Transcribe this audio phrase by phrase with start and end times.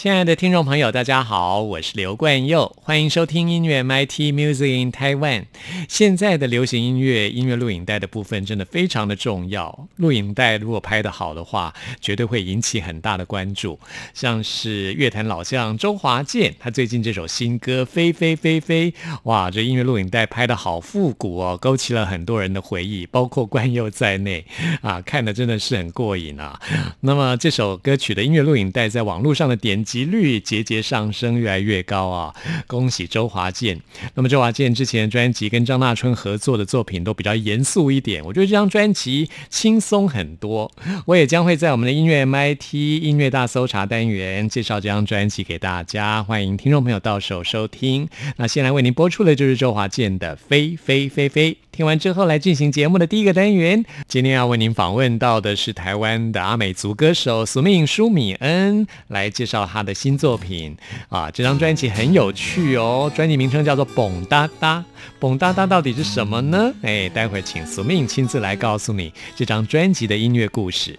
[0.00, 5.44] 亲爱的听众朋友，大家好，我是刘冠佑，欢迎收听音乐 MIT Music in Taiwan。
[5.90, 13.78] 现在的流行音乐音乐录影带的部分真的非常的重要，录影带如果拍得好的话，绝对会引起很大的关注。
[14.14, 18.90] 像是乐坛老将周华健，他最近这首新歌《飞飞飞飞》，
[19.24, 24.46] 哇，这音乐录影带拍得好复古哦，勾起了很多人的回忆，包括冠佑在内
[24.80, 26.58] 啊，看的真的是很过瘾啊。
[27.00, 29.84] 那么这首歌曲的音乐录影带在网络上的点。
[29.90, 32.32] 几率节节上升，越来越高啊！
[32.68, 33.80] 恭喜周华健。
[34.14, 40.70] 那么周华健之前的专辑跟张大春合作的作品都比较严肃一点，我觉得这张专辑轻松很多。
[41.06, 48.08] 我也将会在我们的音乐 MIT 音乐大搜查单元介绍这张专辑给大家，欢迎听众朋友到手收听。
[48.36, 51.52] 那先来为您播出的就是周华健的《飞飞飞飞》。
[51.72, 53.84] 听完之后，来进行节目的第一个单元。
[54.06, 60.76] 今天要为您访问到的是台湾的阿美族歌手苏命舒米恩，来介绍他的新作品
[61.08, 61.30] 啊。
[61.30, 64.78] 这张专辑很有趣哦，专辑名称叫做《蹦哒哒》。
[65.18, 66.72] 蹦哒哒到底是什么呢？
[66.82, 70.98] 哎，待会请苏命亲自来告诉你这张专辑的音乐故事。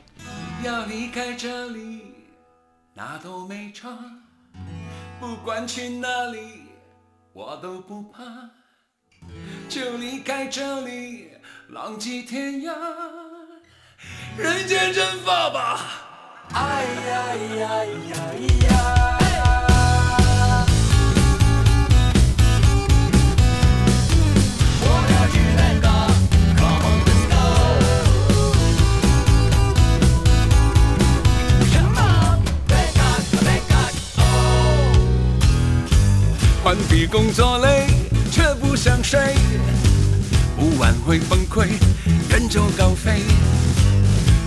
[0.63, 2.01] 要离开这里，
[2.93, 3.89] 哪都没差，
[5.19, 6.39] 不管去哪里，
[7.33, 8.21] 我都不怕。
[9.69, 11.29] 就离开这里，
[11.69, 12.73] 浪迹天涯，
[14.37, 16.10] 人间蒸发吧！
[16.53, 17.11] 哎呀
[17.59, 17.61] 呀
[18.09, 18.15] 呀
[18.67, 18.73] 呀！
[36.63, 37.87] 换笔工作累。
[38.31, 39.35] 却不想睡，
[40.57, 41.67] 不晚会崩溃，
[42.29, 43.23] 远走高飞，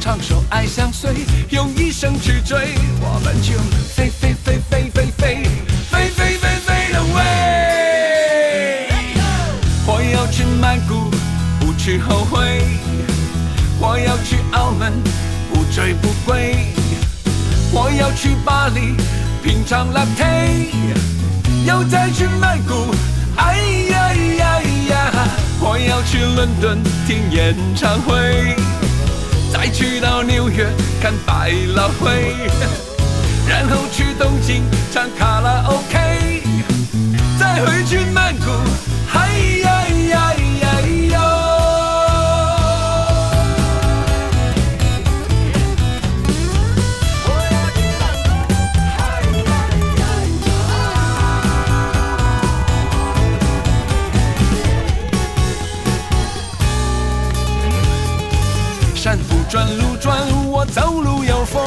[0.04, 1.14] 唱首爱相随，
[1.48, 3.54] 用一生去追，我们就
[3.94, 5.44] 飞飞飞飞飞飞
[5.90, 7.20] 飞飞飞飞的飞。
[9.86, 11.10] 我要去曼谷，
[11.58, 12.60] 不去后悔；
[13.80, 14.92] 我要去澳门，
[15.50, 16.54] 不醉不归；
[17.72, 18.94] 我要去巴黎，
[19.42, 20.68] 品尝 latte，
[21.64, 22.94] 又再去曼谷。
[23.36, 23.56] 哎
[23.88, 24.60] 呀呀
[24.90, 25.28] 呀！
[25.60, 28.54] 我要去伦敦听演唱会，
[29.64, 30.66] 再去到纽约
[31.00, 32.36] 看百老汇，
[33.48, 36.42] 然后去东京唱卡拉 OK，
[37.38, 38.93] 再回去曼谷。
[60.74, 61.62] 走路有风；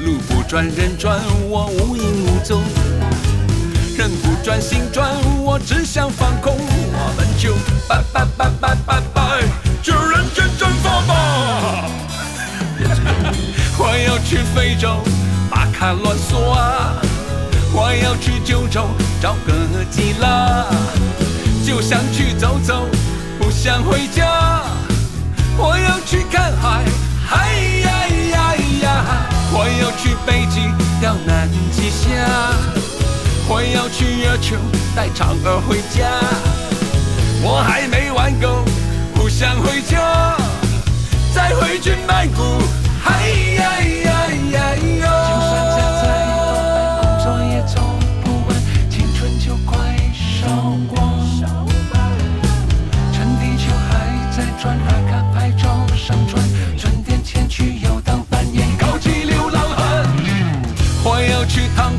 [0.00, 1.18] 路不转人转，
[1.48, 2.60] 我无影无踪。
[3.96, 5.08] 人不转心转，
[5.42, 6.54] 我只想放空。
[6.58, 7.54] 我们就
[7.88, 9.40] 拜拜拜拜拜拜，
[9.82, 11.86] 就人间蒸发吧！
[13.78, 14.98] 我要去非洲
[15.50, 17.00] 巴卡乱索啊，
[17.72, 18.88] 我要去九州
[19.22, 20.66] 找个基拉，
[21.66, 22.84] 就想去走走，
[23.38, 24.60] 不想回家。
[25.56, 26.84] 我要去看海，
[27.30, 27.36] 嗨
[27.84, 27.88] 呀
[28.32, 28.84] 呀呀！
[29.52, 30.66] 我要去北极
[31.00, 32.08] 钓南极虾，
[33.48, 34.56] 我要去月球
[34.96, 36.10] 带嫦娥回家。
[37.40, 38.64] 我还没玩够，
[39.14, 40.36] 不想回家，
[41.32, 42.58] 再回去曼谷，
[43.00, 43.62] 嗨呀
[44.04, 44.10] 呀
[44.50, 44.74] 呀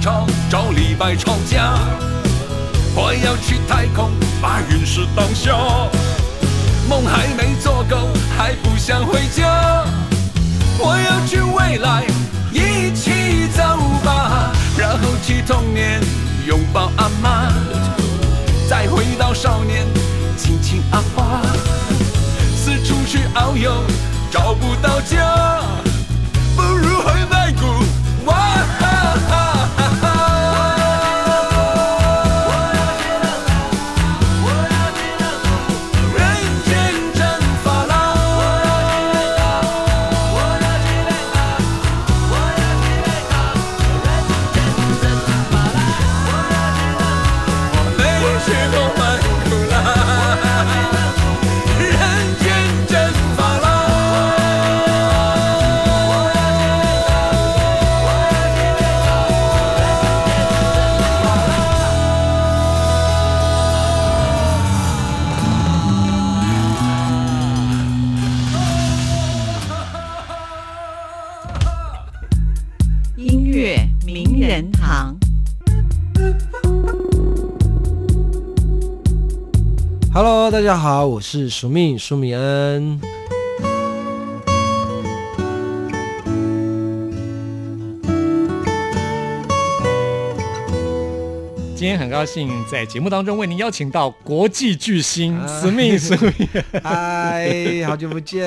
[0.03, 0.25] 哟！
[0.49, 1.77] 找李白吵架，
[2.95, 4.11] 我要去太空
[4.41, 5.89] 把陨石当笑。
[6.89, 9.85] 梦还没做够，还不想回家。
[10.77, 12.05] 我要去未来，
[12.51, 13.63] 一起走
[14.03, 16.01] 吧，然后去童年
[16.45, 17.53] 拥抱阿妈，
[18.67, 19.85] 再回到少年，
[20.35, 21.41] 亲亲阿花，
[22.55, 23.71] 四处去遨游，
[24.31, 25.61] 找不到家，
[26.55, 27.80] 不如回白骨。
[80.61, 83.01] 大家好，我是苏命苏米恩。
[91.75, 96.15] 今天很高兴在节目当中为您邀请到国际巨星啊史密斯。
[96.83, 98.39] 嗨，好久不见。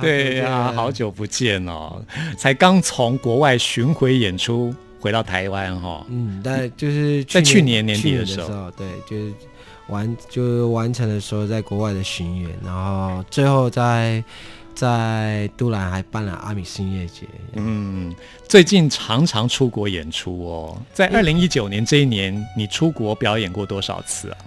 [0.00, 2.00] 对呀、好久不见哦，
[2.38, 6.06] 才刚从国外巡回演出回到台湾哈、哦。
[6.08, 9.32] 嗯，但就是在去年年底的时候，对，就是
[9.88, 14.22] 完就完成的时候，在国外的巡演，然后最后在
[14.74, 17.26] 在都兰还办了阿米星夜节。
[17.52, 18.14] 嗯，
[18.48, 20.76] 最近常常出国演出哦。
[20.92, 24.38] 在二零一九年这一年，你出国表演过多少次啊？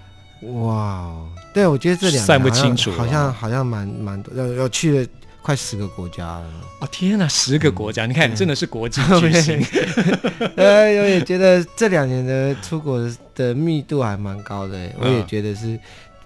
[0.61, 1.15] 哇，
[1.53, 5.07] 对，我觉得这两算不清楚好像哦好像蛮蛮多，要要去了
[5.47, 6.45] 快十个国家了。
[6.81, 8.05] 哦天哪，十个国家！
[8.05, 9.65] 你看，你真的是国际巨星。
[10.57, 15.79] 呃，我也觉得这两年的出国的密度还蛮高的，我也嗯觉得是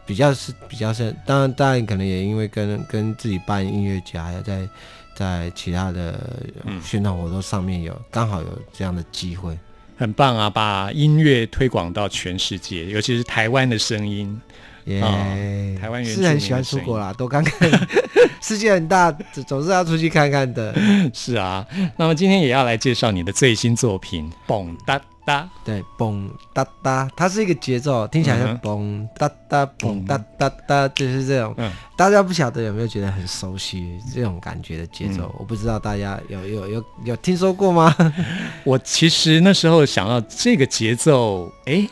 [0.08, 4.68] 比较是比较是，当然当然可能也因为跟跟自己办音乐节，还有在
[5.14, 6.20] 在其他的
[6.66, 9.56] 嗯宣传活动上面有刚好有这样的机会。
[10.00, 14.42] 很棒啊，把音乐推广到全世界，尤其是台湾的声音。
[14.86, 17.70] 耶、哦台湾人是很喜欢出国啦，多看看，
[18.42, 20.74] 世界很大，总总是要出去看看的。
[21.12, 21.66] 是啊，
[21.98, 25.42] 那么今天也要来介绍你的最新作品《蹦哒哒》。
[25.66, 31.54] 对，蹦哒哒，它是一个节奏，听起来像蹦哒哒蹦哒哒哒，就是这种。
[31.58, 35.26] 嗯大家不晓得有没有觉得很熟悉这种感觉的节奏？
[35.26, 37.96] 嗯我不知道大家有有有有听说过吗？
[38.64, 41.88] 我其实那时候想到这个节奏，哎，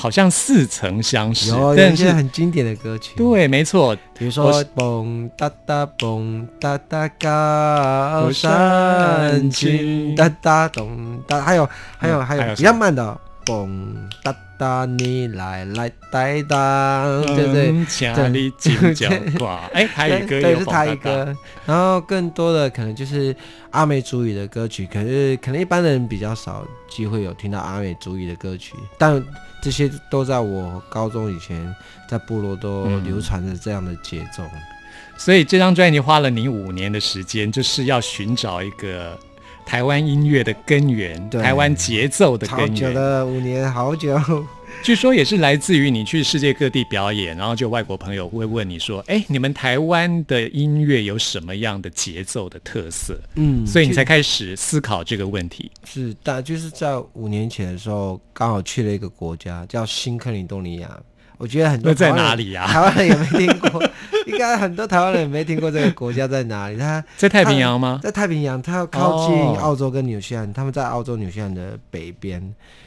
[0.00, 11.68] 好像似曾相识，有有但是一些很经典的歌曲，，对，没错，比如说蹦哒哒蹦哒哒高山青哒哒咚哒，还有
[11.98, 13.20] 还有还有比较慢的哦。
[13.44, 17.70] 蹦哒哒你来来带当，对不对？
[17.70, 17.86] 嗯？
[17.86, 19.08] 家里金角
[19.38, 21.34] 挂， 哎，台语歌对，也是台语歌，
[21.64, 23.34] 然后更多的可能就是
[23.70, 29.24] 阿美族语的歌曲，可是可能一般人比较少机会有听到阿美族语的歌曲，但
[29.62, 31.74] 这些都在我高中以前
[32.06, 34.42] 在部落都嗯流传着这样的节奏。
[35.16, 39.18] 所以这张专辑花了你五年的时间，就是要寻找一个
[39.70, 42.74] 台湾音乐的根源，台湾节奏的根源。
[42.74, 44.18] 久了，五年，好久。
[44.82, 55.70] 据说也是来自于你去世界各地表演，然后就外国朋友会问你说：“哎，你们台湾的音乐有什么样的节奏的特色？”嗯，所以你才就开始思考这个问题。
[55.84, 60.98] 是大，就是在五年前的时候，刚好去了一个国家叫新克里多尼亚。
[61.38, 63.82] 我觉得很多那在哪里呀 台湾人也没听过，
[64.26, 66.76] 应该很多台湾人也没听过这个国家在哪里。
[66.76, 68.00] 它 在太平洋吗？
[68.02, 72.42] 在太平洋，它靠近哦澳洲跟纽西兰，他们在澳洲、纽西兰的北边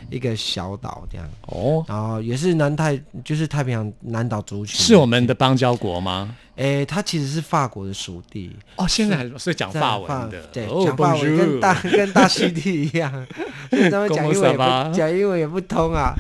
[0.09, 4.79] 一个小岛这样，哦，然后也是南太，就是太平洋南岛族群。
[4.79, 6.35] 是我们的邦交国吗？
[6.55, 13.11] 诶，它其实是法国的属地，哦，现在还是讲法文的，对，哦讲法文跟大跟大溪地一样，
[13.89, 14.57] 他们讲英文也
[14.93, 16.13] 讲英文也不通啊。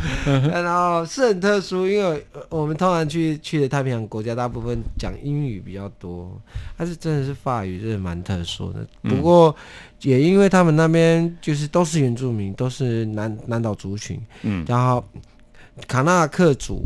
[0.51, 6.41] 然后是很特殊，因为呃我们通常去去的太平洋国家，大部分讲英语比较多，
[6.77, 8.87] 但是真的是法语，真的蛮特殊的。
[9.01, 9.53] 嗯不过
[10.01, 15.03] 也因为他们那边就是都是原住民，都是南南岛族群，嗯，然后
[15.87, 16.85] 卡纳克族。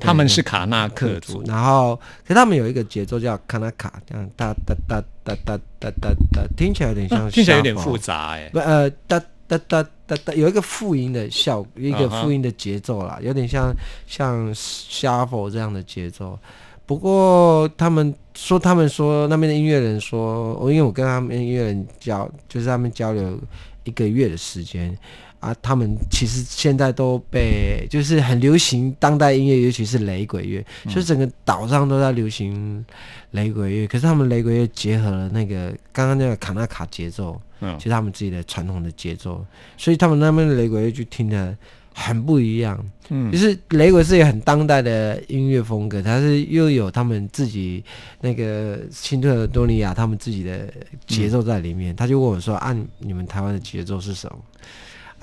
[0.00, 1.94] 他们是卡纳克族，然后
[2.26, 7.96] 可他们有一个节奏叫卡纳卡，这样哒哒哒哒哒哒哒哒，听起来有点像、啊听起来有点复。
[7.96, 8.48] 杂哎。
[8.52, 13.72] 不呃哒哒哒哒哒，有一个复音的效，一个复音的节奏啦，有点像
[14.08, 16.36] 像 shuffle 这样的节奏。
[16.84, 23.38] 不过他们说，他们说那边的音乐人说，我因为我跟他们音乐人交，就是他们交流
[23.84, 24.96] 一个月的时间
[25.40, 32.84] 啊，他们其实现在都被就是很流行当代音乐，尤其是雷鬼乐，所以整个岛上都在流行
[33.30, 33.86] 雷鬼乐。
[33.86, 39.44] 可是他们雷鬼乐结合了那个刚刚那个卡纳卡节奏，嗯就是他们自己的传统的节奏，
[39.76, 41.56] 所以他们那边的雷鬼乐就听得
[41.94, 42.82] 很不一样。
[43.14, 47.84] 嗯就是雷鬼是一个很当代的音乐风格，它是又有他们自己
[48.20, 50.72] 那个新特尔多尼亚他们自己的
[51.06, 51.94] 节奏在里面。
[51.94, 54.38] 他就问我说：“啊，你们台湾的节奏是什么？”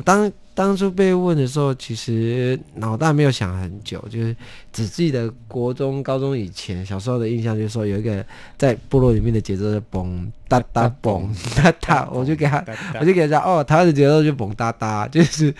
[0.03, 4.35] 当当初被问的时候，其实脑袋没有想很久，就是
[4.73, 8.25] 只记得国中、高中以前小时候的印象，就是说有一个
[8.57, 12.63] 在部落里面的节奏是嘣哒哒嘣哒 哒，我就给他，
[12.99, 15.53] 我就给他讲哦，他的节奏就嘣哒哒，就是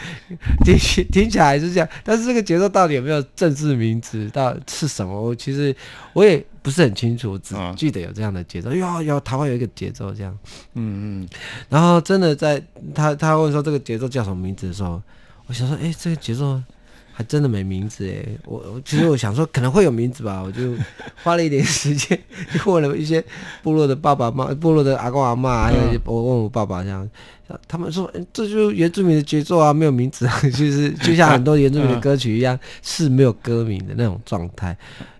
[0.66, 5.22] 听起听起来是这样，但是这个节奏到底有没有正式名字，到底是什么？
[5.22, 5.74] 我其实
[6.12, 8.70] 我也不是很清楚，只嗯记得有这样的节奏。
[8.72, 10.38] 哟，要台湾有一个节奏这样，
[10.76, 11.30] 嗯嗯
[11.68, 12.62] 然后真的在
[12.94, 15.02] 他他问说这个节奏叫什么名字的时候，
[15.48, 16.62] 我想说，哎，这个节奏
[17.12, 18.24] 还真的没名字哎。
[18.46, 20.76] 我我其实我想说可能会有名字吧，我就
[21.24, 22.16] 花了一点时间
[22.54, 23.24] 去问了一些
[23.64, 27.10] 部落的爸爸妈、部落的阿公阿妈，还有我问我爸爸这样，
[27.68, 34.78] 他们说，诶这就是原住民的节奏啊，没有名字啊，就是就像很多原住民的歌曲一样，是没有歌名的那种状态。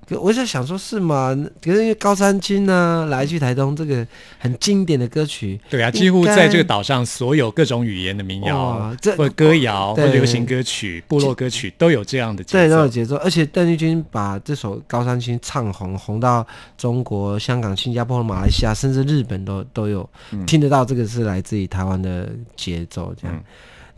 [0.10, 1.38] 可我就想说，是吗？
[1.62, 4.06] 可是因为高山青呢，来去台东这个
[4.40, 12.76] 很经典的歌曲，对啊，应几乎在这个该岛上，所有各种语言的民谣哇、这或者歌谣、或流行歌曲、部落歌曲都有这样的对，节奏。
[12.76, 16.46] 都有节奏，而且邓丽君把这首《高山青》唱红，红到
[16.78, 20.10] 中国、香港、新加坡、马来西亚，甚至日本都都有、
[20.48, 20.84] 听得到。
[20.84, 23.38] 这个是来自于台湾的节奏，这样。
[23.38, 23.44] 嗯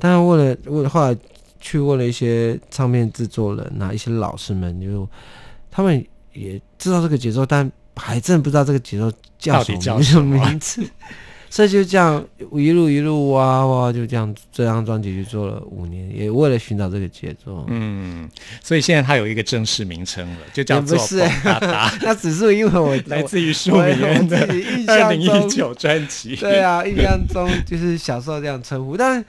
[0.01, 1.15] 当然，问了问，后来
[1.59, 5.07] 去问了一些唱片制作人啊，一些老师们，就
[5.71, 10.83] 他们也知道这个节奏，但还真不知道这个节奏叫什么名什名字。
[11.49, 17.65] 所以就这样一路一路哇哇，就这样这张专辑就做了五年，也为了寻找这个节奏。
[17.67, 18.29] 嗯，
[18.63, 21.17] 所以现在它有一个正式名称了，就叫做是
[22.01, 26.37] 那只是因为我来自于舒我米恩的印二零象中一九专辑。
[26.37, 29.21] 对啊，印象中就是小时候这样称呼，但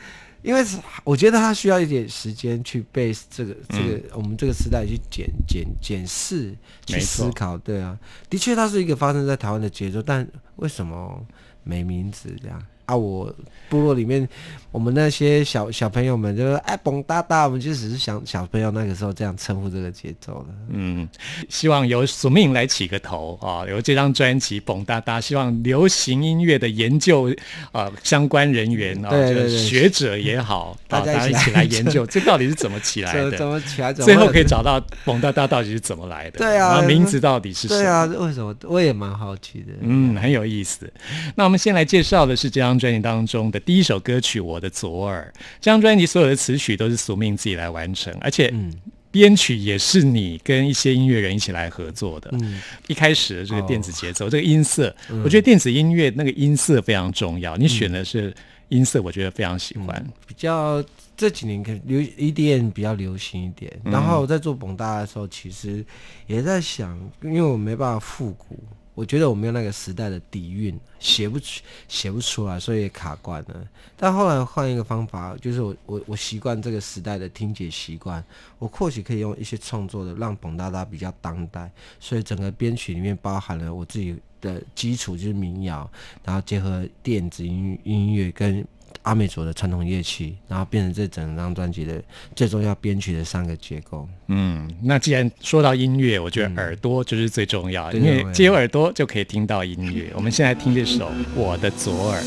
[0.42, 7.56] 因为是我觉得他需要一点时间去被这个这个、我们这个时代去检检检视、去思考。
[7.56, 7.96] 对啊，
[8.28, 11.24] 的确它是一个发生在台湾的节奏，但为什么
[11.62, 12.60] 没名字这样？
[12.86, 13.32] 啊，我
[13.68, 14.28] 部落里面，
[14.72, 20.46] 我们那些小小朋友们就是哎蹦哒哒，我们就只是想小朋友那个时候这样称呼这个节奏了。
[20.70, 21.06] 嗯，
[21.50, 27.30] 希望由索命来起个头啊，由这张专辑《蹦哒哒》，希望流行音乐的研究
[27.70, 33.92] 啊相关人员啊，对对对就是学者也好， 大家一起来来研究这到底是怎么起来的 怎，么起来？
[33.92, 37.82] 最后可以找到蹦哒哒到底是怎么来的，对啊然后名字到底是什么？
[37.82, 38.56] 对啊，为什么？
[38.62, 39.72] 我也蛮好奇的。
[39.82, 40.90] 嗯，很有意思。
[41.34, 45.30] 那我们先来介绍的是这张专辑当中的第一首歌曲《我的左耳》。
[45.60, 48.72] 这张专辑所有的词曲都是宿命自己来完成，而且嗯
[49.10, 52.30] 编曲也是你跟一些音乐人一起来合作的。
[52.32, 57.54] 嗯，一开始的这个电子节奏，这个音色，嗯我觉得电子音乐那个音色非常重要。
[57.58, 58.34] 你选的是
[58.68, 60.02] 音色，我觉得非常喜欢。
[60.26, 60.82] 比较
[61.14, 65.84] 这几年可能流 EDM 比较流行一点，嗯然后我在做蹦大的时候，其实
[66.26, 73.68] 也在想，因为我没办法复古，我觉得我没有那个时代的底蕴，写不出写不出来，所以也卡关了。
[73.96, 78.22] 但后来换一个方法，就是我我我习惯这个时代的听解习惯，
[78.58, 85.90] 我或许可以用一些创作的让蹦哒哒比较当代，所以整个编曲里面包含了我自己的基础就是民谣，
[86.24, 88.62] 然后结合电子音音乐跟
[89.02, 92.02] 阿美族的传统乐器，然后变成这整张专辑的
[92.34, 94.08] 最重要编曲的三个结构。
[94.28, 100.10] 嗯，那既然说到音乐，我觉得耳朵就是最重要，因为只有耳朵就可以听到音乐。
[100.14, 102.20] 我们现在听这首《我的左耳》。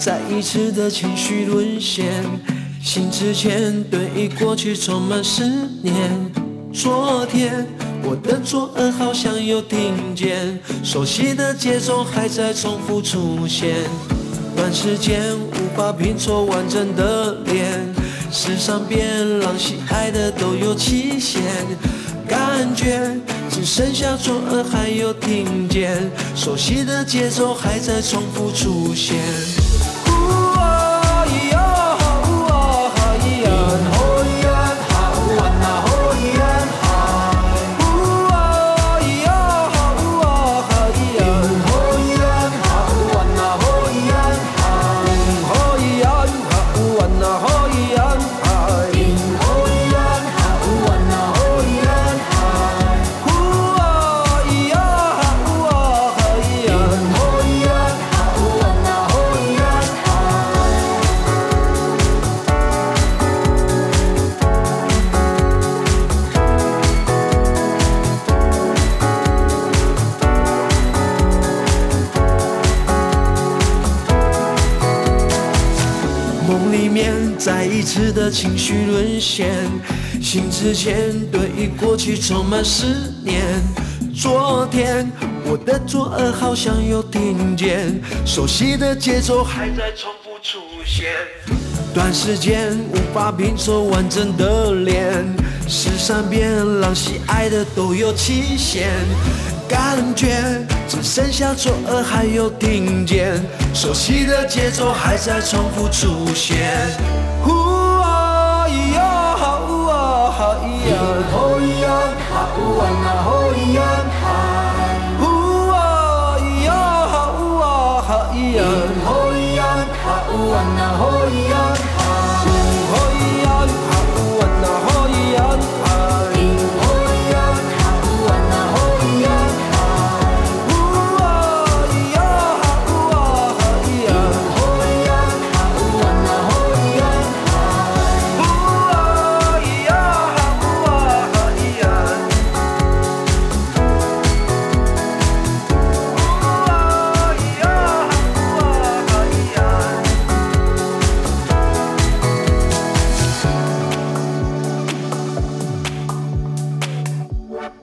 [0.00, 2.24] 再一次的情绪沦陷，
[2.82, 5.44] 醒之前对过去充满思
[5.82, 5.94] 念。
[6.72, 7.66] 昨天
[8.02, 13.76] 我的左耳好像又听见，熟悉的节奏还在重复出现。
[14.56, 17.94] 短时间无法拼凑完整的脸，
[18.32, 21.42] 世上变让喜爱的都有期限。
[22.26, 29.69] 感觉只剩下左耳还有听见，熟悉的节奏还在重复出现。
[76.50, 79.54] 梦里面再一次的情绪沦陷，
[80.20, 82.86] 醒之前对于过去充满思
[83.24, 83.40] 念。
[84.12, 85.08] 昨天
[85.44, 91.12] 我的左耳好像又听见，熟悉的节奏还在重复出现。
[91.94, 95.24] 短时间无法拼凑完整的脸，
[95.68, 98.88] 十三变让喜爱的都有期限。
[99.70, 100.26] 感觉
[100.88, 103.40] 只剩下左耳还有听见，
[103.72, 107.29] 熟悉的节奏还在重复出现。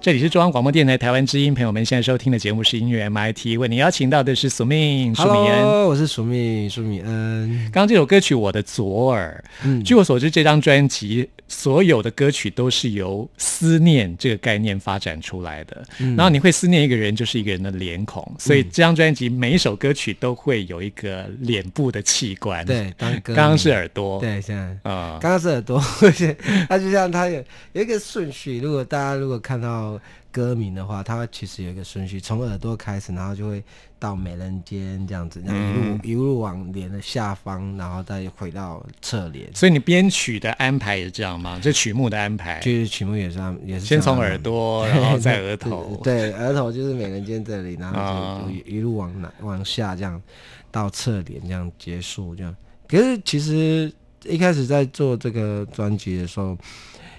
[0.08, 5.62] 这里是中央广播电台台湾之音，朋友们现在收听的节目是音乐 MIT，为您邀请到的是苏命苏米恩。
[5.62, 7.70] Hello，我是苏命苏米恩。
[7.74, 15.86] 刚刚这首歌曲《我的左耳》，嗯据我所知，这张专辑所有的歌曲都是由思念这个概念发展出来的。
[16.00, 22.66] 嗯然后你会思念一个人，就是一个人的脸孔，所以这张专辑每一首歌曲都会有一个脸部的器官。
[22.66, 24.20] 对，刚刚是耳朵。
[24.20, 26.36] 对，现在啊、刚刚是耳朵， 而且
[26.68, 27.44] 它就像它有
[27.74, 28.60] 有一个顺序。
[28.60, 30.00] 如果大家如果看到
[30.38, 33.64] 歌名的话，它其实有一个顺序，从耳朵开始，然后就会
[33.98, 39.50] 到美人尖这样子，然后一路、嗯一路往脸的下方，然后再回到侧脸。
[39.56, 41.60] 所以你编曲的安排也是这样吗？
[41.60, 46.00] 这曲目的安排，就是曲目也是也是先从耳朵，然后再额头。
[46.06, 50.22] 对，额头就是美人尖这里，然啊后就一一路往南往下这样
[50.70, 52.56] 到侧脸这样结束这样。
[52.88, 53.92] 可是其实
[54.24, 56.56] 一开始在做这个专辑的时候，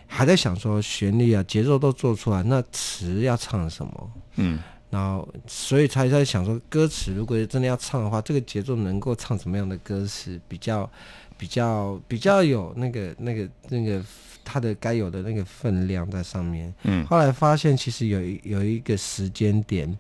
[0.09, 4.11] 还在想说旋律啊、节奏都做出来，那词要唱什么？
[4.37, 4.59] 嗯，
[4.90, 10.90] 然后所以才在想说，歌词如果真的要唱的话，这个节奏能够唱什么样的歌词比较
[11.37, 14.03] 比较比较有那个那个那个
[14.42, 16.73] 它的该有的那个分量在上面。
[16.85, 19.97] 嗯后来发现其实有一有一个时间点，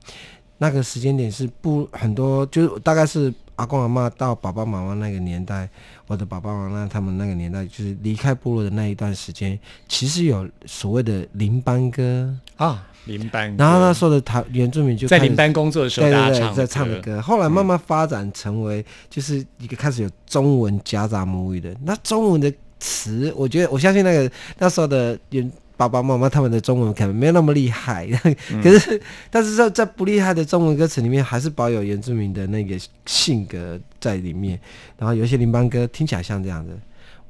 [0.56, 5.68] 那个时间点是不很多，就是大概是阿公阿妈到爸爸妈妈那个年代，
[6.08, 13.62] 我的爸爸妈妈他们那个年代，就是离开部落的那一段时间，其实有所谓的邻班歌，啊，林班歌。
[13.62, 21.76] 然后那时候的台原住民就在林班工作的时候，对大家唱对对，在唱的歌，后来慢慢发展成为就是一个开始有中文夹杂母语的。
[21.84, 28.06] 那中文的词，我觉得我相信那个那时候的原爸爸妈妈他们的中文可能没有那么厉害，
[28.62, 34.58] 可是但是在在不厉害的中文歌词里面，还是保有原住民的那个性格在里面。
[34.98, 36.76] 然后有一些林邦歌听起来像这样子。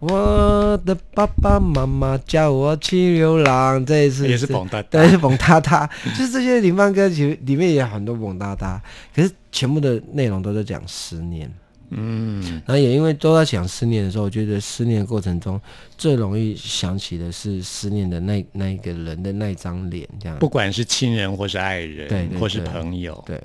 [0.01, 8.81] 我的爸爸妈妈叫我去流浪，这一次也是蹦哒哒对，是蹦哒哒， 就是这些林邦歌其实里面也有很多蹦哒哒，
[9.15, 11.53] 可是全部的内容都在讲思念。
[11.91, 15.61] 嗯，然后也因为都在想思念的时候，我觉得思念的过程中
[15.97, 20.39] 最容易想起的是思念的那那一个人的那张脸，这样。
[20.39, 23.41] 不管是亲人或是爱人，对对或是朋友，对，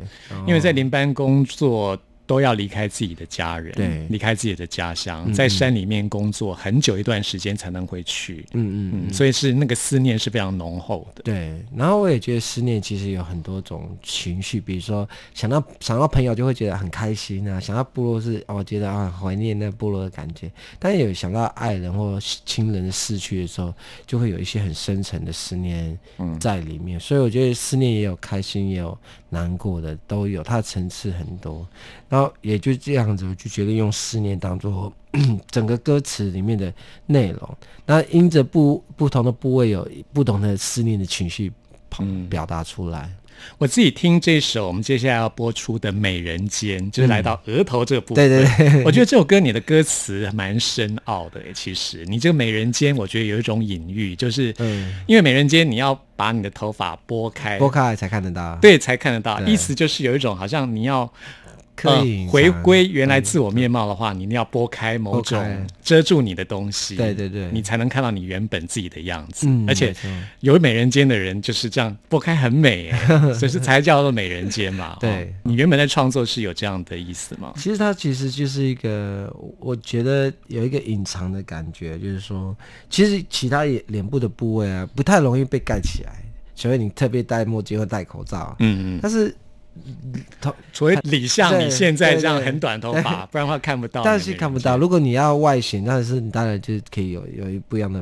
[0.46, 1.98] 因为在林班工作
[2.34, 11.22] 都要离开自己的家人，对离开自己的家乡，嗯在山里面工作很久一段时间才能回去，嗯嗯所以是那个思念是非常浓厚的。
[11.24, 23.74] 对，然后我也觉得思念其实有很多种情绪，比如说想到想到朋友就会觉得很开心啊，想到部落是哦，我觉得啊怀念那部落的感觉，但也有想到爱人或亲人的逝去的时候，
[24.08, 25.98] 就会有一些很深沉的思念
[26.40, 27.00] 在里面。
[27.00, 28.98] 所以我觉得思念也有开心，也有
[29.30, 31.68] 难过的，都有，它的层次很多。
[32.08, 34.92] 然后也就这样子，我就决定用思念当做
[35.50, 36.74] 整个歌词里面的
[37.06, 37.58] 内容。
[37.86, 41.52] 那因着不不同的部位有不同的思念的情绪
[41.90, 43.10] 跑表达出来。
[43.58, 48.26] 我自己听这首我们接下来要播出的《美人尖》，就是来到额头这个部分。
[48.26, 58.58] 嗯对对对，我觉得这首歌你的歌词蛮深奥的耶，其实你这个美人尖，我觉得有一种隐喻，就是嗯，因为美人尖你要把你的头发拨开，拨开来才看得到。
[58.62, 61.12] 对才看得到，意思就是有一种好像你要
[61.76, 69.48] 刻意隐藏呃回归原来自我面貌的话，你一定要拨开某拨种遮住你的东西，对对对你才能看到你原本自己的样子。
[69.48, 69.94] 嗯而且
[70.42, 74.98] 有美人尖的人就是这样拨开很美，哎 所以是才叫做美人尖嘛。
[75.00, 77.54] 对哦你原本在创作是有这样的意思吗？
[77.56, 82.56] 其实它其实就是一个，我觉得有一个隐藏的感觉，就是说，
[82.90, 86.14] 其实其他脸脸部的部位啊，不太容易被盖起来，
[86.56, 88.56] 除非你特别戴墨镜或戴口罩。
[88.60, 89.36] 嗯嗯，但是
[90.42, 94.20] 头，除非你像你现在这样很短头发，不然的话看不到但。
[94.20, 94.78] 是看不到。
[94.78, 98.02] 如果你要外形，但是你当然就是可以有有一不一样的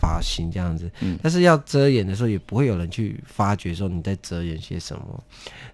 [0.00, 0.88] 发型这样子。
[1.00, 5.24] 嗯但是要遮掩的时候，也不会有人去发觉说你在遮掩些什么。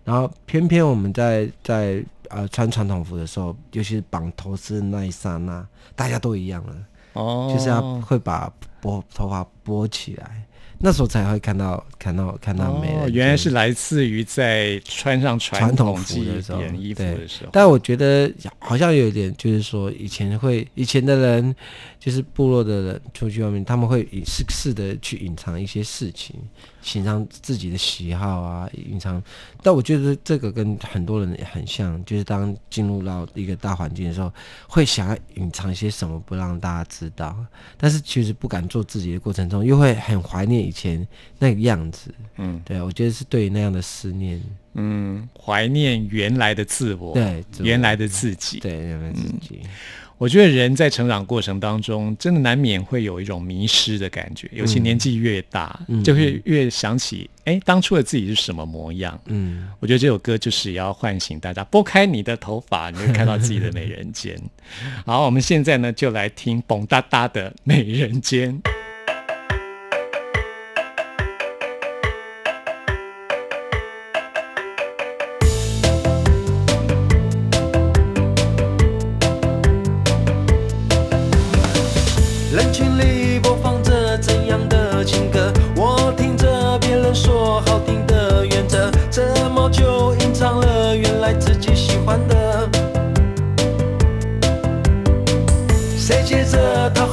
[0.05, 6.75] 然后偏偏我们在在呃穿传统服的时候，尤其是绑头饰的那一刹那，大家都一样了。
[7.13, 8.51] 哦，就是要会把
[8.81, 10.43] 拨头发拨起来，
[10.85, 17.51] 那时候才会看到看到看到美人哦，原来是来自于在穿上传传统服的时候典衣服对的时候。
[17.53, 21.55] 但我觉得好像有一点，就是说以前会以前的人，
[22.01, 26.35] 就是部落的人出去外面，他们会隐试试的去隐藏一些事情，
[26.95, 29.23] 隐藏自己的喜好啊，隐藏。
[29.63, 34.33] 但我觉得这个跟很多人也很像，就是当进入到一个大环境的时候，
[34.67, 37.37] 会想要隐藏一些什么，不让大家知道。
[37.77, 41.07] 但是其实不敢做自己的过程中，又会很怀念以前
[41.39, 42.13] 那个样子。
[42.39, 44.41] 嗯对，我觉得是对那样的思念。
[44.73, 48.59] 嗯，怀念原来的自我，对原来的自己。
[48.59, 49.61] 对，原来自己。
[50.17, 59.21] 我觉得人在成长过程当中，真的难免会有一种迷失的感觉，尤其年纪越大，嗯就会越想起，哎，当初的自己是什么模样。
[59.27, 59.69] 嗯。
[59.79, 64.41] 我觉得这首歌就是要唤醒大家，拨开你的头发，你会看到自己的美人尖。
[65.05, 68.59] 好，我们现在呢就来听蹦哒哒的美人尖。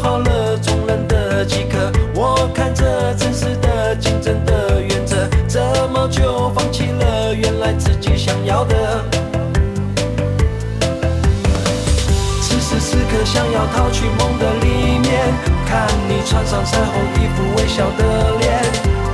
[0.09, 1.77] 到了众人的饥渴？
[2.15, 5.15] 我看着真实的竞争的原则，
[5.47, 5.61] 怎
[5.93, 9.05] 么就放弃了原来自己想要的？
[12.41, 15.31] 此时此刻想要逃去梦的里面，
[15.67, 18.63] 看你穿上彩虹衣服微笑的脸，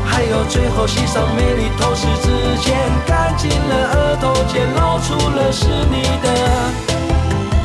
[0.06, 2.74] 还有最后系上美丽头饰之前，
[3.06, 6.28] 干净了额头间，露出了是你的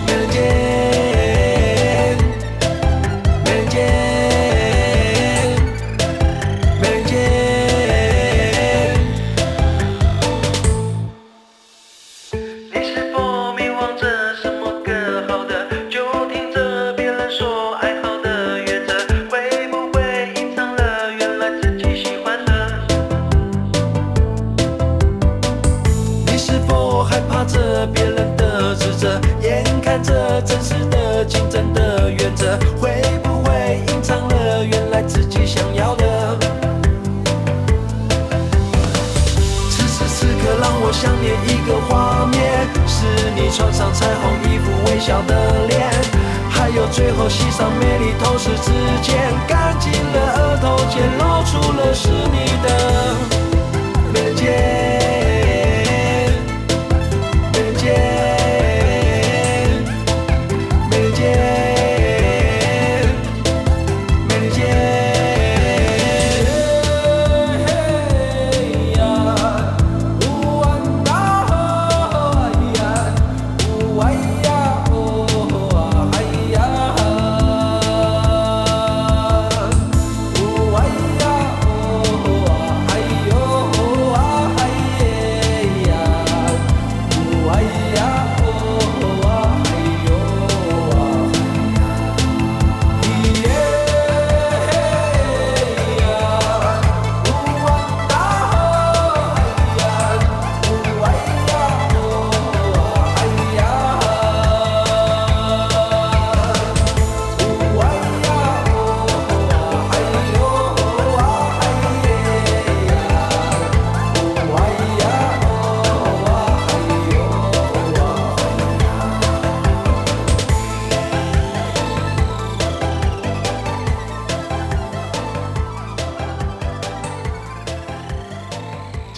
[0.04, 0.89] 美人尖，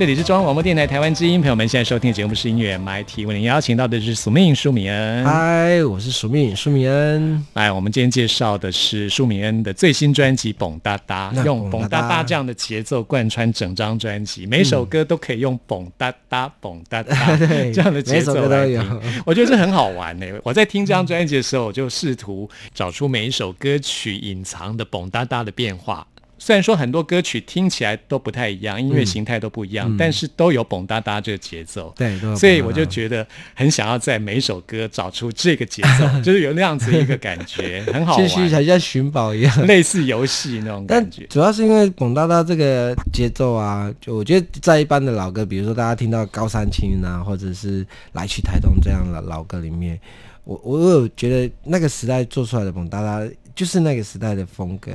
[0.03, 5.25] 这里是中央广播电台台湾之音，朋友们现在收听的节目是音乐 MIT，为您邀请到的是苏命舒米恩。
[5.25, 7.47] 嗨，我是苏命舒米恩。
[7.53, 17.37] 来，我们今天介绍的是舒米恩的最新专辑《蹦哒哒》，用蹦蹦哒哒这样的节奏贯穿整张专辑，每首歌都可以用蹦哒哒、蹦哒哒
[17.73, 19.01] 这样的节奏来听。
[19.25, 26.05] 我觉得这很好玩呢、我在听这张专辑的时候，我就试图找出每一首歌曲隐藏的蹦哒哒的变化。
[26.45, 31.95] 虽然说很多歌曲听起来都不太一样，音乐形态都不一样，但是都有蹦哒哒这个节奏。
[31.97, 33.25] 对，所以我就觉得
[33.55, 39.67] 很想要在每一首歌找出这个节奏， 就是有那样子一个感觉，很好其实玩，才像寻宝一样。
[39.69, 41.25] 类似游戏那种感觉。
[41.29, 49.97] 主要是因为蹦哒哒这个节奏啊，就我觉得在一般的老歌，比如说大家听到高山青啊，或者是来去台东这样的老歌里面，
[50.43, 53.25] 我我有觉得那个时代做出来的蹦哒哒
[53.55, 54.91] 就是那个时代的风格。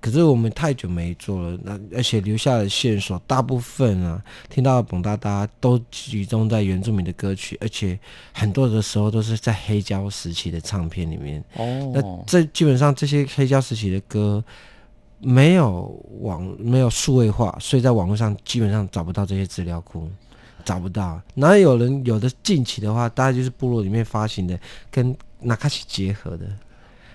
[0.00, 7.98] 可是我们太久没做了，那而且留下的线索大部分啊，听到的蹦哒哒都集中在原住民的歌曲，而且
[8.32, 11.42] 很多的时候都是在黑胶时期的唱片里面。
[11.54, 14.44] 哦那哦，这基本上这些黑胶时期的歌
[15.18, 15.82] 没有
[16.20, 20.08] 网没有数位化，所以在网络上基本上找不到这些资料库，
[20.64, 21.20] 找不到。
[21.34, 24.56] 然后有人有的近期的话，大概就是部落里面发行的，
[24.90, 26.46] 跟纳卡西结合的。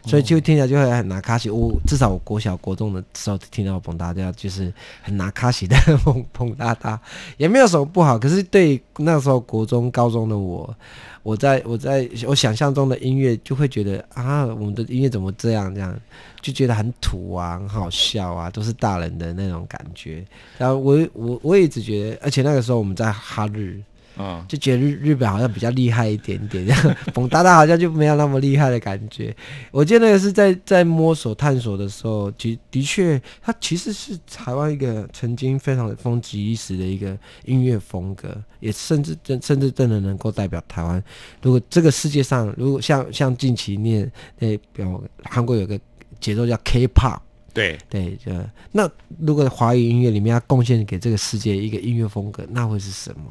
[0.05, 6.99] 所以就听起来就会很拿卡西，我至少我国小国中的时候听到蹦哒哒，就是很拿卡西的蹦蹦哒哒，
[7.37, 8.17] 也没有什么不好。
[8.17, 10.75] 可是对那时候国中高中的我，
[11.23, 15.95] 我在我在我想象中的音乐就会觉得啊，我们的音乐怎么这样这样，
[16.41, 20.25] 就觉得很土啊，很好笑啊，都是大人的那种感觉。
[20.57, 23.79] 然后我我我也一直觉得，而且那个时候我们在哈日，
[24.17, 29.36] 嗯，就觉得日日本好像比较厉害一点点，这样蹦哒哒好像就没有那么厉害的感觉。
[29.71, 41.02] 我记得那个是在在摸索探索的时候，的的确，它其实是台湾一个曾经非常风靡一时的一个音乐风格，也甚至真甚至真的能够代表台湾。
[41.41, 45.80] 如果这个世界上，如果像像近期念那表韩国有个
[46.19, 47.19] 节奏叫 K-pop。
[47.54, 53.24] 对，对，呃，那如果华语音乐里面要贡献给这个世界一个音乐风格，那会是什么？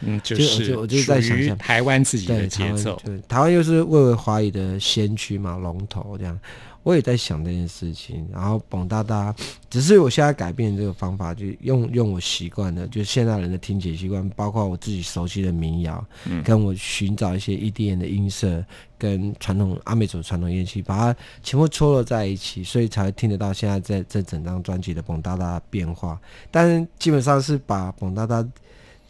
[0.00, 3.00] 嗯，就就是我就我就在想台湾自己的节奏。
[3.04, 6.38] 对，台湾又是蔚为华语的先驱嘛，龙头这样。
[6.84, 9.34] 我也在想这件事情，然后蹦哒哒，
[9.68, 18.64] 只是我现在改变这个方法，就用用我习惯的，就是现代人的听解习惯，包括我自己熟悉的民谣，嗯跟我寻找一些 EDM 的音色，
[18.96, 26.18] 跟传统阿美族传统乐器，把它全部撮合在一起，所以才会听得到现在在这整张专辑的蹦哒哒的变化。
[26.50, 28.42] 但是基本上是把蹦哒哒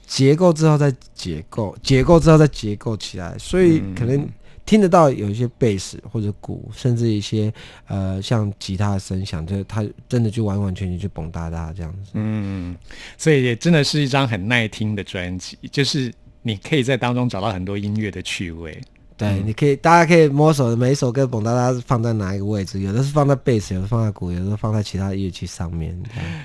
[0.09, 4.27] 结构之后再结构，结构之后再结构起来，所以可能
[4.65, 7.53] 听得到有一些贝斯或者鼓，甚至一些
[7.87, 12.13] 呃像吉他的声响，就是它真的就完完全全就蹦哒哒这样子。
[12.15, 12.75] 嗯，
[13.19, 18.81] 所以也真的是一张很耐听的专辑，就是你可以在当中找到很多音乐的趣味。
[19.19, 26.01] 对，你可以，大家可以摸索每一首歌蹦哒哒是放在哪一个位置，有的是放在贝斯，有的放在鼓，有的放在其他乐器上面。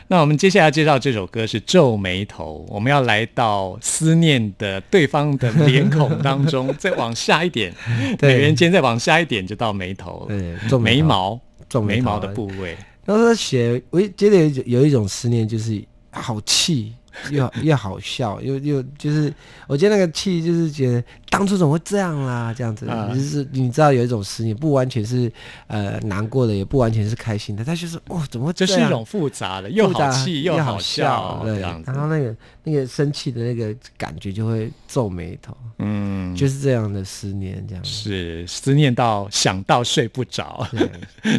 [0.07, 7.71] 那我们接下来介绍这首歌是《皱眉头》，我们要来到思念的对方的脸孔当中， 再往下一点，
[8.17, 8.33] 对。
[8.33, 11.85] 美人尖再往下一点就到眉头，对，皱头，眉毛皱头。
[11.85, 12.75] 眉毛的部位。
[13.05, 16.93] 然后他写，我觉得有有一种思念，就是好气，
[17.31, 19.33] 又又好笑，又又就是，
[19.67, 25.31] 我觉得那个气就是觉得当初怎么会这样啦，这样子，啊就是你知道有一种思念，不完全是
[25.67, 31.95] 呃难过的，也不完全是开心的，他就是哦怎么会这是一种复杂的，又好气又好笑，对，这样然。
[31.95, 37.89] 后那个那个生气的那个感觉就会皱眉头，嗯，就是这样的思念，这样子。
[37.89, 40.67] 是思念到想到睡不着，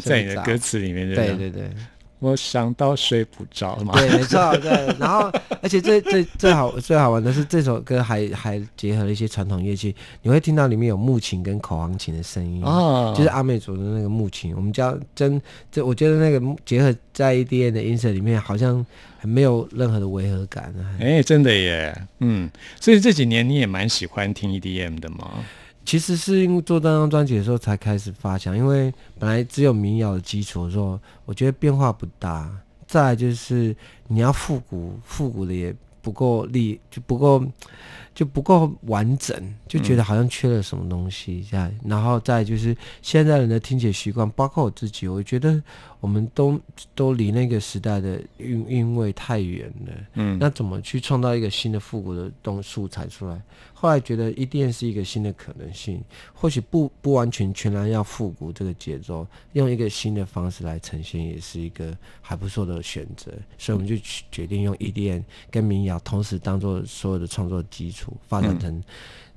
[0.03, 1.69] 在你的歌词里面，对对对
[2.25, 3.93] 我想到睡不着嘛。
[3.95, 4.71] 对，没错，对。
[4.99, 14.55] 然后，而且最最最好最好玩的是，这首歌还还结合了一些传统乐器，你会听到里面有木琴跟口簧琴的声音，哦，就是阿美族的那个木琴。
[14.57, 18.85] 我们叫真，这我觉得那个结合在 EDM 的音色里面，好像
[19.19, 20.97] 很没有任何的违和感啊。
[21.01, 25.45] 哎，真的耶，嗯，所以这几年你也蛮喜欢听 EDM 的吗？
[25.85, 32.51] 其实是因为做这张专辑的时候才开始发想，因为本来只有民谣的基础的时候，我觉得变化不大。
[32.87, 33.75] 再就是
[34.09, 37.43] 你要复古，复古的也不够力，就不够
[38.15, 41.73] 就不够完整，就觉得好像缺了什么东西这样。
[41.85, 45.61] 然后再就是现在人的听写习惯，包括我自己，我觉得
[46.05, 46.61] 我们都
[46.95, 49.93] 都离那个时代的韵韵味太远了。
[50.13, 53.41] 嗯，那怎么去创造一个新的复古的东素材出来？
[53.73, 63.33] 后来觉得 EDM 是一个新的可能性，或许不不完全全然要复古这个节奏，用一个新的方式来呈现，也是一个还不错的选择。
[63.57, 63.97] 所以我们就
[64.31, 68.83] 决定用 EDM 跟民谣同时当做所有的创作基础，发展成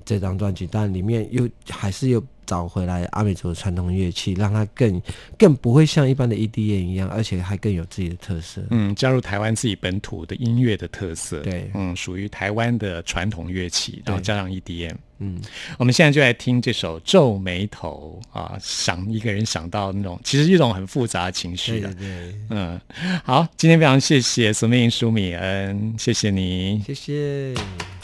[0.08, 0.66] 这张专辑。
[0.70, 5.02] 但里面又还是又找回来阿美族的传统乐器，让它更
[5.36, 8.62] 更不会像一般的 EDM 一样，而且还更有自己的特色。
[8.70, 14.94] 嗯，加入台湾自己本土的音乐的特色，对嗯，属于台湾的传统乐器，然后加上 EDM。
[15.20, 15.38] 嗯，
[15.78, 22.32] 我们现在就来听这首《皱眉头》啊，想一个人想到那种，其实一种很复杂的情绪的对对。
[22.32, 22.80] 对，嗯，
[23.24, 26.80] 好，今天非常谢谢苏美英、舒米恩，谢谢你。
[26.86, 27.97] 谢谢。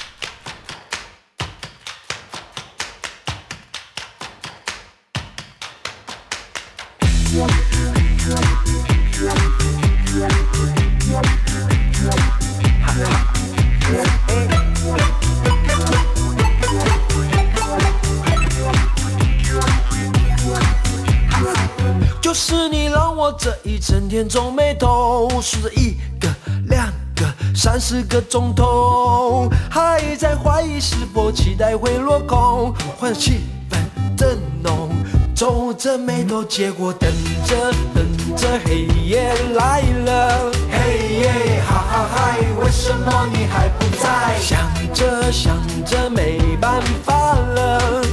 [23.24, 26.28] 我这一整天皱眉头，数着一个、
[26.68, 27.24] 两个、
[27.56, 33.78] 三四个钟头，还在怀疑是否期待会落空，换气氛
[34.14, 34.90] 正浓，
[35.34, 37.10] 皱着眉头，结果等
[37.46, 44.38] 着等着黑夜来了，黑夜哈哈嗨，为什么你还不在？
[44.38, 44.58] 想
[44.92, 45.56] 着想
[45.86, 48.03] 着没办法了，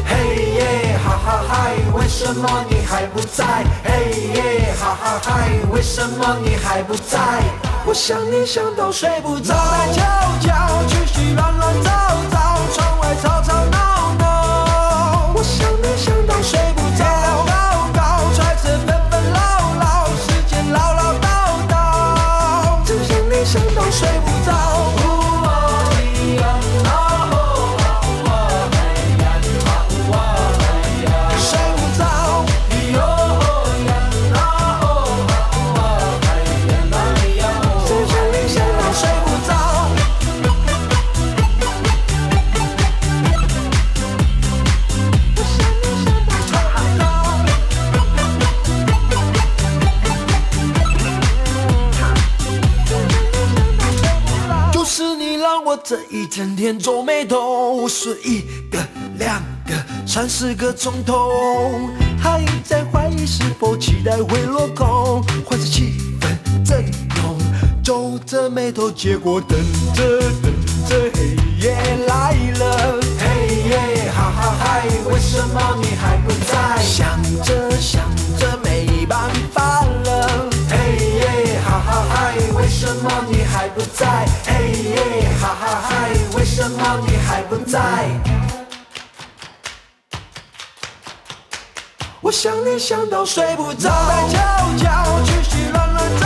[1.53, 3.43] 嗨，为什么你还不在？
[3.83, 3.91] 嘿
[4.33, 7.19] 耶哈哈嗨，为什么你还不在？
[7.85, 10.01] 我想你想到睡不着，来悄
[10.39, 11.91] 悄，去去乱乱糟
[55.63, 58.79] 我这一整天皱眉头，是一个、
[59.17, 59.73] 两个、
[60.07, 61.29] 三四个钟头，
[62.19, 66.83] 还在怀疑是否期待会落空，换着气氛正
[67.21, 67.37] 浓，
[67.83, 69.59] 皱着眉头，结果等
[69.93, 70.51] 着等
[70.89, 71.75] 着黑夜
[72.07, 76.81] 来了，黑夜哈哈嗨，为什么你还不在？
[76.81, 78.01] 想着想
[78.39, 79.85] 着没办法
[83.71, 84.25] 不在？
[84.45, 87.79] 嘿耶哈哈嗨，为什么你还不在？
[92.21, 94.37] 我想你想到睡不着，来悄
[94.77, 96.25] 悄，去去乱乱找，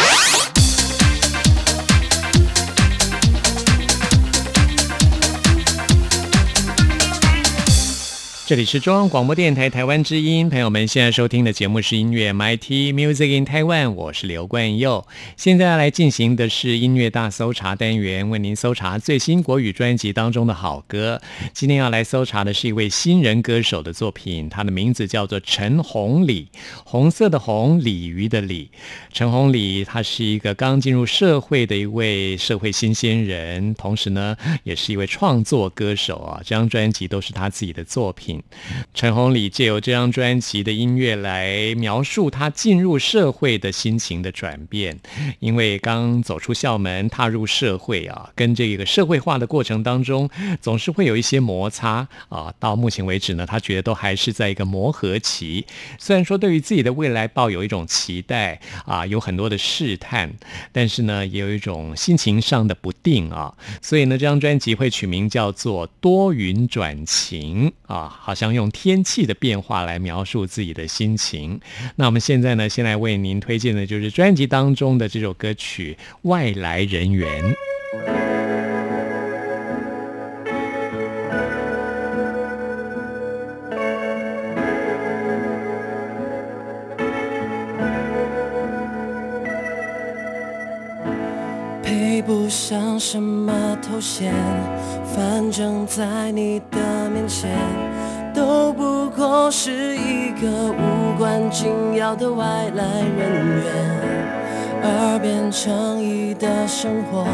[8.51, 15.07] 这里是中央广播电台台湾之音，朋友们现在收听的节目是音乐 MIT Music in Taiwan，我是刘冠佑。
[15.37, 21.21] 现在要来进行的是音乐大搜查单元，为您搜查最新国语专辑当中的好歌。
[21.53, 26.49] 今天要来搜查的是一位新人歌手的作品，他的名字叫做陈红礼，
[26.83, 28.69] 红色的红，鲤鱼的鲤。
[29.13, 34.35] 陈红礼他是一个刚进入社会的一位社会新鲜人，同时呢，
[34.65, 36.41] 也是一位创作歌手啊。
[36.43, 38.40] 这张专辑都是他自己的作品。
[38.93, 44.99] 陈红礼借由这张专辑的音乐来描述他进入社会的心情的转变，
[45.39, 50.29] 因为刚走出校门踏入社会啊，跟这个社会化的过程当中，
[50.61, 52.53] 总是会有一些摩擦啊。
[52.59, 55.65] 到目前为止呢，他觉得都还是在一个磨合期。
[55.97, 60.31] 虽然说对于自己的未来抱有一种期待啊，有很多的试探，
[60.71, 63.53] 但是呢，也有一种心情上的不定啊。
[63.81, 68.19] 所以呢，这张专辑会取名叫做《多云转晴》啊。
[68.31, 71.59] 好像用天气的变化来描述自己的心情。
[71.97, 75.97] 那我们现在呢，先来为您推荐的就是专辑当中的这首歌曲
[76.29, 77.43] 《外来人员》。
[91.83, 94.31] 配不上什么头衔，
[95.13, 97.51] 反正在你的面前，
[98.33, 102.83] 都不过是一个无关紧要的外来
[103.17, 103.65] 人员。
[104.83, 107.25] 耳边诚意的生活，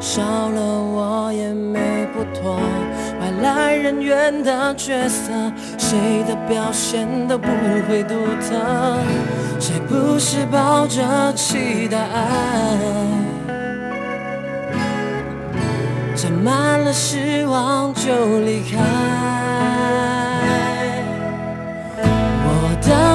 [0.00, 2.58] 少了我也没不妥。
[3.20, 4.18] 外来人员。
[4.42, 5.32] 的角色，
[5.78, 7.48] 谁的表现都不
[7.88, 8.98] 会独特，
[9.58, 11.98] 谁不是抱着期待？
[16.14, 18.78] 沾满了失望就离开。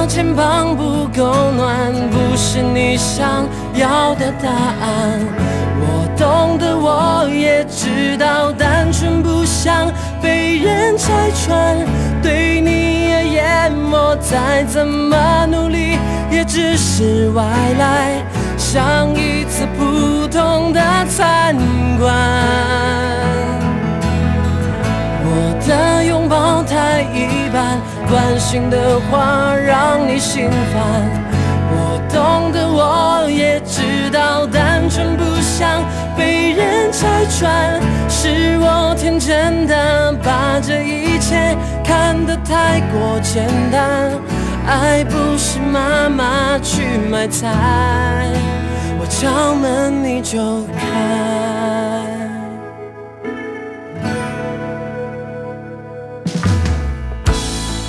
[0.06, 5.20] 肩膀不够暖，不是你想要的答案。
[5.80, 9.90] 我懂得，我也知道，单纯不想
[10.20, 11.78] 被人拆穿。
[12.22, 15.98] 对你而言，我再怎么努力，
[16.30, 17.44] 也只是外
[17.78, 18.22] 来。
[18.56, 21.54] 像一次普通的参
[21.98, 22.12] 观，
[25.24, 27.80] 我的拥抱太一般，
[28.14, 30.80] 关心的话让你心烦。
[31.72, 35.82] 我懂得，我也知道，单纯不想
[36.16, 44.12] 被人拆穿，是我天真的把这一切看得太过简单。
[44.64, 47.48] 爱不是妈妈去买菜。
[48.96, 51.53] 我敲门你就开，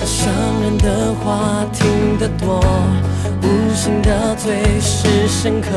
[0.05, 0.31] 伤
[0.61, 2.63] 人的话听得多，
[3.41, 5.67] 无心的最是深刻，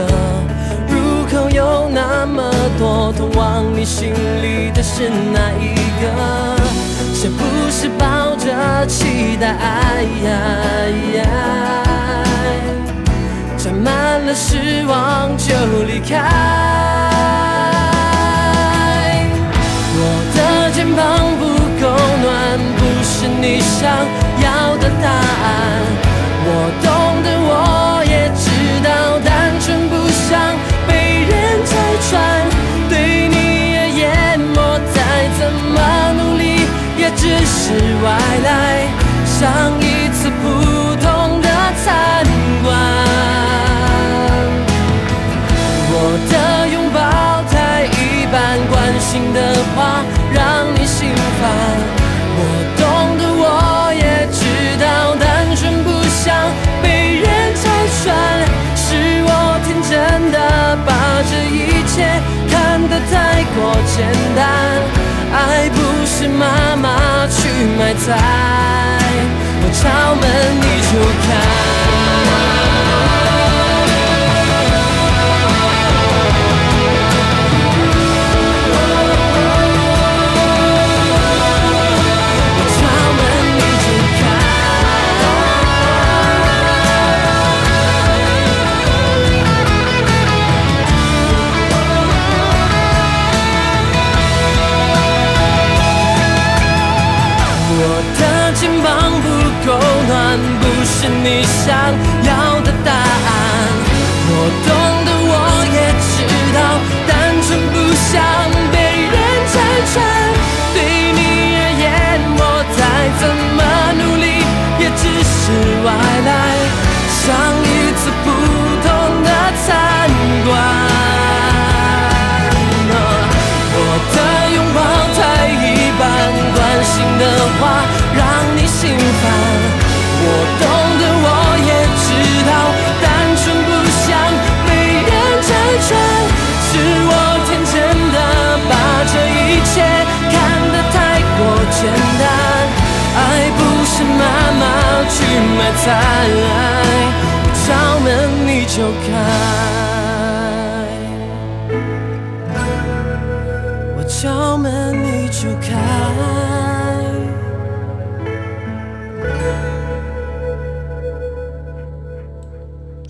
[0.87, 6.07] 入口有那么多，通往你心里的是哪一个？
[7.15, 9.57] 谁不是抱着期待？
[13.57, 15.55] 沾满了失望就
[15.87, 16.23] 离开。
[20.01, 20.01] 我
[20.37, 21.37] 的肩膀，
[23.21, 23.91] 是你想
[24.41, 25.51] 要的答案。
[26.47, 26.51] 我
[26.85, 26.87] 懂
[27.25, 27.53] 得，我
[28.07, 28.47] 也知
[28.87, 30.39] 道，单纯不想
[30.87, 31.35] 被人
[31.67, 31.71] 拆
[32.07, 32.15] 穿。
[32.89, 33.35] 对你
[33.77, 34.07] 而言，
[34.55, 34.97] 我再
[35.35, 35.77] 怎么
[36.15, 36.63] 努力，
[36.97, 38.07] 也只是外
[38.47, 38.87] 来，
[39.27, 39.43] 像
[39.83, 41.49] 一次普通的
[41.83, 42.23] 参
[42.63, 42.71] 观。
[45.91, 45.95] 我
[46.31, 46.33] 的
[46.71, 46.97] 拥抱
[47.51, 47.99] 太一
[48.31, 48.37] 般，
[48.71, 49.37] 关心的
[49.75, 50.07] 话
[61.31, 61.97] 这一切
[62.51, 63.57] 看得太过
[63.95, 63.97] 简
[64.35, 64.41] 单。
[65.31, 65.77] 爱不
[66.07, 67.39] 是妈妈去
[67.79, 68.07] 买菜，
[69.61, 70.25] 我敲门
[70.57, 70.93] 你就
[71.27, 71.58] 开。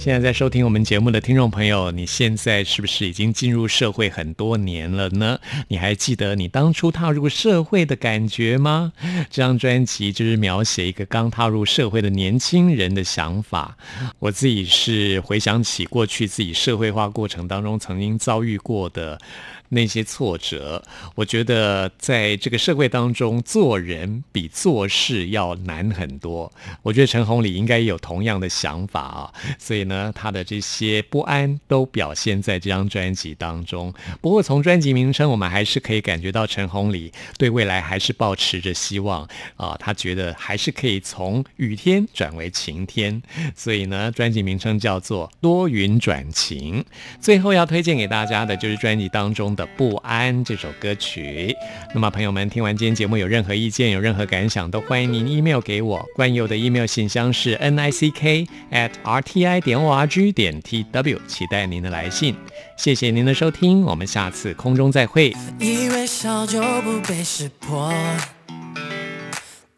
[0.09, 5.39] 现在在收听我们节目的听众朋友，你现在是不是已经进入社会很多年了呢？
[5.69, 8.95] 你还记得你当初踏入社会的感觉吗？
[9.29, 13.77] 这张专辑就是描写一个刚踏入社会的年轻人的想法。
[14.19, 19.19] 我自己是回想起过去自己社会化过程当中曾经遭遇过的。
[19.71, 20.83] 那些挫折，
[21.15, 26.51] 我觉得在这个社会当中，做人比做事要难很多。
[26.83, 33.93] 我觉得陈鸿礼应该也有同样的想法啊，所以呢，他的这些不安都表现在这张专辑当中。
[34.21, 39.77] 不过，从专辑名称，我们还是可以感觉到陈鸿礼对未来还是保持着希望啊。
[39.79, 43.21] 他觉得还是可以从雨天转为晴天，
[43.55, 46.83] 所以呢，专辑名称叫做《多云转晴》。
[47.21, 49.55] 最后要推荐给大家的就是专辑当中。
[49.59, 51.53] 的不安这首歌曲，
[51.93, 56.09] 那么朋友们听完今天节目有任何意见、有任何感想，都欢迎您 email 给我。
[56.15, 60.63] 关佑的 email 信箱是 n i c k at r t i 点 o r g 点
[60.63, 62.37] t w，期待您的来信。
[62.77, 65.35] 谢谢您的收听，我们下次空中再会。
[65.59, 67.93] 一微笑就不被识破，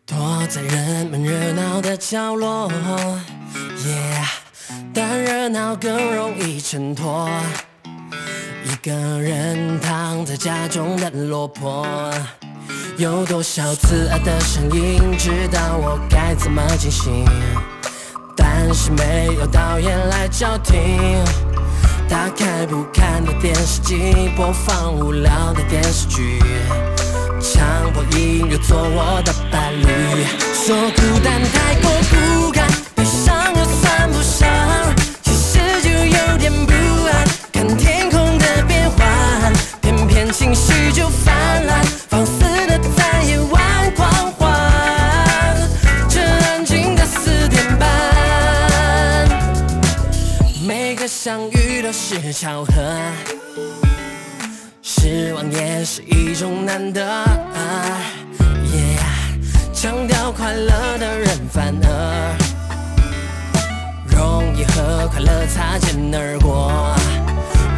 [0.04, 2.70] 躲在人们热闹的角落
[3.78, 4.28] ，Yeah，
[4.92, 7.30] 但热闹更容易衬托。
[8.82, 11.86] 一个人躺在家中的落魄，
[12.96, 17.26] 有多少刺耳的声音，知道我该怎么进行，
[18.34, 20.88] 但是没有导演来叫停。
[22.08, 26.38] 打开不看的电视机，播放无聊的电视剧，
[27.38, 30.24] 强迫音乐做我的伴侣，
[30.54, 34.48] 说孤单太过不甘，悲伤又算不上，
[35.20, 36.72] 其实就有点不
[40.32, 45.68] 情绪就泛滥，放肆的在夜晚狂欢。
[46.08, 47.88] 这安静的四点半，
[50.64, 52.72] 每个相遇都是巧合，
[54.82, 57.02] 失望也是一种难得。
[59.72, 62.36] 强调快乐的人反而
[64.06, 66.94] 容易和快乐擦肩而过。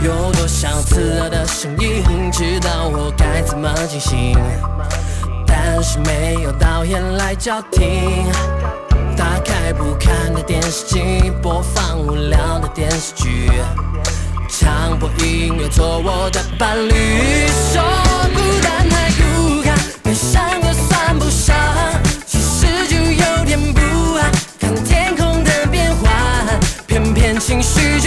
[0.05, 4.37] 有多少刺耳的声音，知道我该怎么进行，
[5.47, 8.25] 但是没有导演来叫停。
[9.17, 13.49] 打开不看的电视机，播放无聊的电视剧，
[14.49, 17.47] 强迫音乐做我的伴侣。
[17.73, 17.81] 说
[18.35, 21.55] 孤单太孤单，悲伤又算不上，
[22.27, 24.29] 其实就有点不安。
[24.59, 26.11] 看天空的变幻，
[26.89, 28.01] 偏偏情绪